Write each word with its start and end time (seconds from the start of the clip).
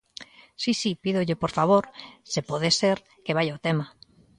Si, 0.61 0.71
si, 0.81 0.91
pídolle 1.03 1.35
por 1.41 1.51
favor, 1.57 1.83
se 2.33 2.41
pode 2.49 2.69
ser, 2.79 2.97
que 3.23 3.35
vaia 3.37 3.51
ao 3.53 3.63
tema. 3.67 3.85